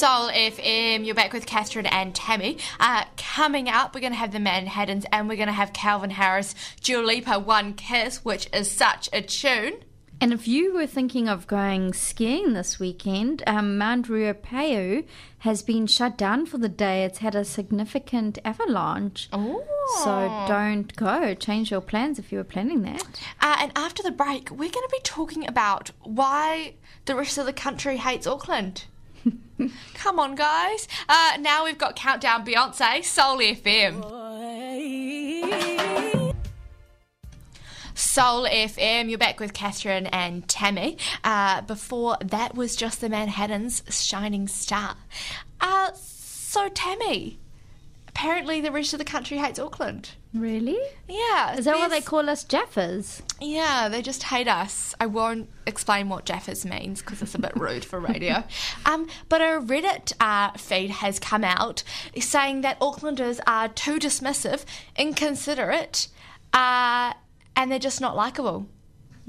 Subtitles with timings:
[0.00, 2.56] Soul FM, you're back with Catherine and Tammy.
[2.80, 6.08] Uh, coming up, we're going to have the Manhattans and we're going to have Calvin
[6.08, 9.74] Harris, Dua Lipa, One Kiss, which is such a tune.
[10.18, 15.04] And if you were thinking of going skiing this weekend, um, Mount Ruapehu
[15.40, 17.04] has been shut down for the day.
[17.04, 19.28] It's had a significant avalanche.
[19.34, 19.62] Oh.
[20.02, 21.34] So don't go.
[21.34, 23.20] Change your plans if you were planning that.
[23.42, 27.44] Uh, and after the break, we're going to be talking about why the rest of
[27.44, 28.84] the country hates Auckland.
[29.94, 30.88] Come on, guys.
[31.08, 34.04] Uh, now we've got Countdown Beyonce, Soul FM.
[37.94, 40.96] Soul FM, you're back with Catherine and Tammy.
[41.22, 44.96] Uh, before that was just the Manhattan's Shining Star.
[45.60, 47.38] Uh, so, Tammy,
[48.08, 50.12] apparently the rest of the country hates Auckland.
[50.32, 50.78] Really?
[51.08, 51.56] Yeah.
[51.56, 53.20] Is that why they call us Jaffas?
[53.40, 54.94] Yeah, they just hate us.
[55.00, 58.44] I won't explain what Jaffas means because it's a bit rude for radio.
[58.86, 61.82] Um, but a Reddit uh, feed has come out
[62.18, 64.64] saying that Aucklanders are too dismissive,
[64.96, 66.08] inconsiderate,
[66.52, 67.12] uh,
[67.54, 68.66] and they're just not likable.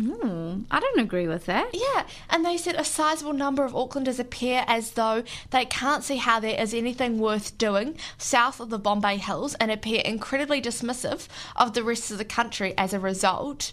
[0.00, 1.74] Hmm, I don't agree with that.
[1.74, 6.16] Yeah, and they said a sizable number of Aucklanders appear as though they can't see
[6.16, 11.28] how there is anything worth doing south of the Bombay Hills and appear incredibly dismissive
[11.54, 13.72] of the rest of the country as a result.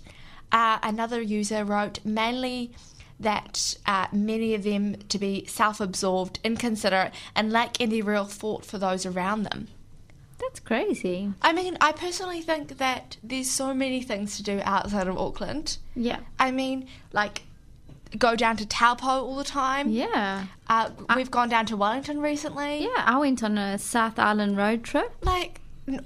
[0.51, 2.71] Uh, another user wrote mainly
[3.19, 8.65] that uh, many of them to be self absorbed, inconsiderate, and lack any real thought
[8.65, 9.69] for those around them.
[10.47, 11.33] That's crazy.
[11.41, 15.77] I mean, I personally think that there's so many things to do outside of Auckland.
[15.93, 16.19] Yeah.
[16.39, 17.41] I mean, like,
[18.17, 19.89] go down to Taupo all the time.
[19.89, 20.45] Yeah.
[20.69, 22.83] Uh, we've gone down to Wellington recently.
[22.83, 25.13] Yeah, I went on a South Island road trip.
[25.21, 25.59] Like,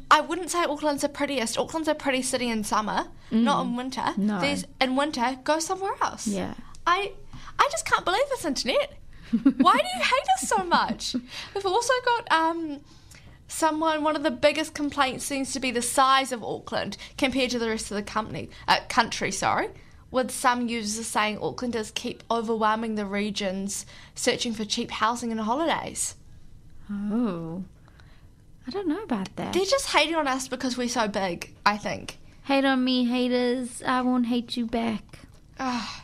[0.10, 1.58] I wouldn't say Auckland's the prettiest.
[1.58, 4.02] Auckland's a pretty city in summer, not in winter.
[4.02, 4.18] Mm.
[4.18, 4.42] No.
[4.42, 6.28] There's in winter, go somewhere else.
[6.28, 6.54] Yeah.
[6.86, 7.14] I
[7.60, 8.94] I just can't believe this internet.
[9.58, 11.16] Why do you hate us so much?
[11.56, 12.82] We've also got um
[13.52, 17.60] someone one of the biggest complaints seems to be the size of Auckland compared to
[17.60, 19.70] the rest of the company uh, country, sorry.
[20.10, 26.16] With some users saying Aucklanders keep overwhelming the regions searching for cheap housing and holidays.
[26.92, 27.64] Oh.
[28.68, 29.54] I don't know about that.
[29.54, 32.18] They're just hating on us because we're so big, I think.
[32.44, 33.82] Hate on me, haters.
[33.86, 35.20] I won't hate you back.
[35.60, 36.04] Ah,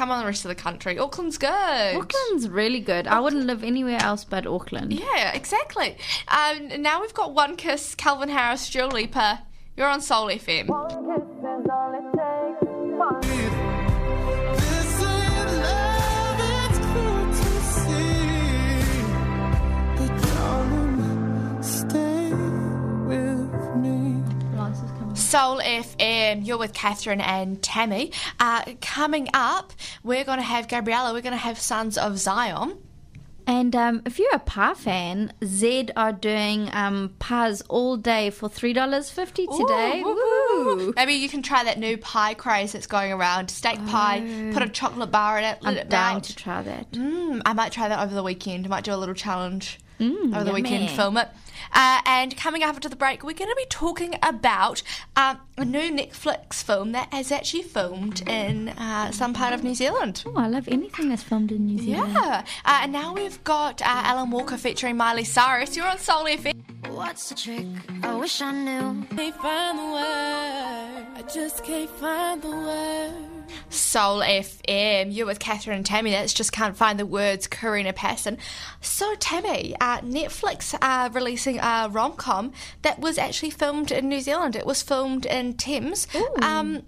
[0.00, 0.98] come on, the rest of the country.
[0.98, 1.50] Auckland's good.
[1.94, 3.06] Auckland's really good.
[3.06, 4.94] I wouldn't live anywhere else but Auckland.
[4.94, 5.98] Yeah, exactly.
[6.26, 9.42] Um, now we've got One Kiss, Calvin Harris, Dua Lipa.
[9.76, 11.59] You're on Soul FM.
[25.30, 26.44] Soul FM.
[26.44, 28.10] You're with Catherine and Tammy.
[28.40, 31.12] Uh, coming up, we're going to have Gabriella.
[31.12, 32.78] We're going to have Sons of Zion.
[33.46, 38.48] And um, if you're a Pa fan, Zed are doing um, Pa's all day for
[38.48, 40.02] $3.50 today.
[40.04, 40.92] Ooh.
[40.96, 43.52] Maybe you can try that new pie craze that's going around.
[43.52, 46.24] Steak pie, put a chocolate bar in it, let I'm it dying melt.
[46.24, 46.90] to try that.
[46.90, 48.66] Mm, I might try that over the weekend.
[48.66, 51.28] I might do a little challenge over the weekend, film it.
[51.72, 54.82] Uh, and coming up after the break, we're going to be talking about
[55.16, 59.74] um, a new Netflix film that is actually filmed in uh, some part of New
[59.74, 60.22] Zealand.
[60.26, 62.12] Oh, I love anything that's filmed in New Zealand.
[62.12, 65.76] Yeah, uh, and now we've got uh, Alan Walker featuring Miley Cyrus.
[65.76, 66.54] You're on Soul FM.
[66.90, 67.66] What's the trick?
[68.02, 69.06] I wish I knew.
[69.16, 71.06] Can't find the word.
[71.16, 73.39] I just can't find the word.
[73.68, 75.14] Soul FM.
[75.14, 76.10] You're with Catherine and Tammy.
[76.10, 77.46] That's just can't find the words.
[77.46, 78.38] Karina Pasian.
[78.80, 82.52] So Tammy, uh, Netflix are releasing a rom com
[82.82, 84.56] that was actually filmed in New Zealand.
[84.56, 86.06] It was filmed in Thames.
[86.42, 86.82] Um,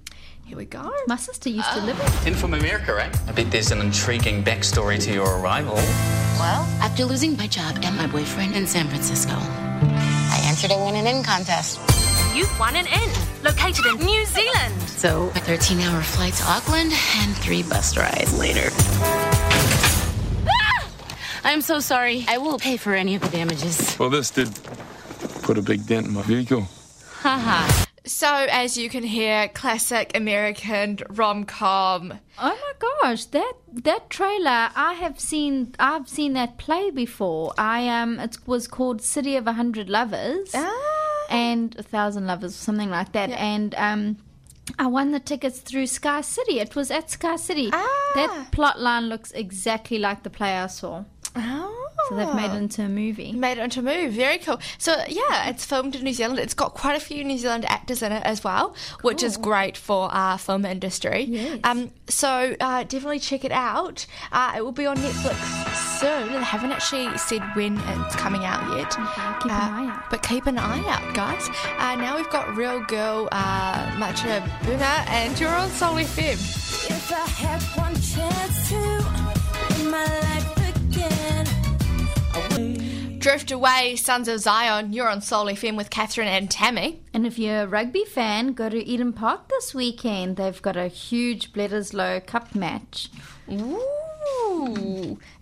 [0.45, 0.93] here we go.
[1.06, 3.15] My sister used to live in In from America, right?
[3.29, 5.75] I bet there's an intriguing backstory to your arrival.
[5.75, 10.97] Well, after losing my job and my boyfriend in San Francisco, I entered a win
[10.97, 11.79] and in contest.
[12.35, 13.11] You've won an inn
[13.43, 14.81] located in New Zealand.
[14.89, 18.69] So, a 13 hour flight to Auckland and three bus rides later.
[20.49, 20.89] Ah!
[21.44, 22.25] I'm so sorry.
[22.29, 23.97] I will pay for any of the damages.
[23.99, 24.49] Well, this did
[25.43, 26.69] put a big dent in my vehicle.
[27.21, 27.85] Haha.
[28.05, 32.15] So as you can hear, classic American rom com.
[32.41, 32.73] Oh my
[33.03, 33.53] gosh, that
[33.85, 37.53] that trailer I have seen I've seen that play before.
[37.56, 40.92] I um it was called City of a Hundred Lovers Ah.
[41.32, 43.31] And a Thousand Lovers, something like that.
[43.31, 44.17] And um
[44.79, 46.61] I won the tickets through Sky City.
[46.61, 47.70] It was at Sky City.
[47.73, 48.12] Ah.
[48.14, 51.05] That plot line looks exactly like the play I saw.
[51.34, 51.79] Oh.
[52.08, 53.32] So they've made it into a movie.
[53.32, 54.08] Made it into a movie.
[54.08, 54.61] Very cool.
[54.79, 56.38] So yeah, it's filmed in New Zealand.
[56.40, 59.76] It's got quite a few New Zealand actors in it as well, which is great
[59.76, 61.25] for our film industry.
[61.25, 61.61] Yes.
[61.64, 64.06] Um, so uh, definitely check it out.
[64.32, 66.32] Uh, it will be on Netflix soon.
[66.32, 68.90] They haven't actually said when it's coming out yet.
[68.90, 70.10] keep an eye out.
[70.10, 71.49] But keep an eye out, guys.
[71.78, 76.32] Uh, now we've got Real Girl, uh, Mutya Buena, and you're on Soul FM.
[76.90, 78.76] If I had one chance to
[79.81, 81.46] in my life again,
[83.20, 84.93] Drift Away, Sons of Zion.
[84.93, 87.00] You're on Soul FM with Catherine and Tammy.
[87.14, 90.34] And if you're a rugby fan, go to Eden Park this weekend.
[90.37, 93.08] They've got a huge Bledisloe Cup match.
[93.52, 93.81] Ooh,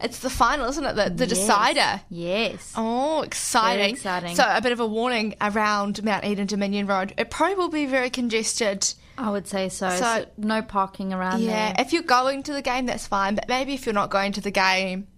[0.00, 0.94] it's the final, isn't it?
[0.96, 1.38] The, the Yes.
[1.38, 2.00] decider.
[2.08, 2.72] Yes.
[2.76, 3.78] Oh, exciting.
[3.78, 4.36] Very exciting.
[4.36, 7.14] So, a bit of a warning around Mount Eden Dominion Road.
[7.18, 8.92] It probably will be very congested.
[9.18, 9.90] I would say so.
[9.90, 11.50] So- So no parking around there.
[11.50, 11.84] Yeah, there.
[11.86, 13.34] if you're going to the game, that's fine.
[13.34, 15.08] But maybe if you're not going to the game,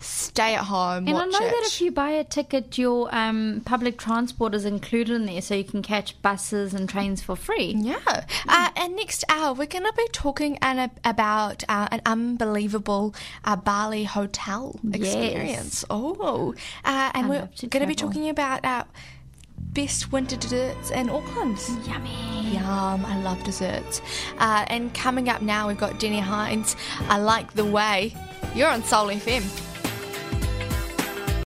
[0.00, 1.08] stay at home.
[1.08, 1.50] And I know it.
[1.50, 5.54] that if you buy a ticket, your um, public transport is included in there, so
[5.54, 7.74] you can catch buses and trains for free.
[7.76, 8.24] Yeah.
[8.48, 13.14] Uh, and next hour, we're going to be talking an, about uh, an unbelievable
[13.44, 15.84] uh, Bali hotel experience.
[15.90, 16.54] Oh.
[16.84, 18.86] Uh, and I we're going to be talking about our
[19.72, 21.58] best winter desserts in Auckland.
[21.86, 22.52] Yummy.
[22.52, 24.00] Yum, I love desserts.
[24.38, 26.76] Uh, and coming up now, we've got Deni Hines.
[27.08, 28.14] I like the way.
[28.54, 29.73] You're on Soul FM.